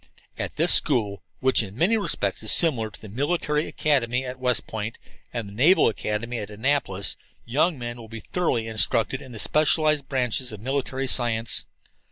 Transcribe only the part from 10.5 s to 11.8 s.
of military science.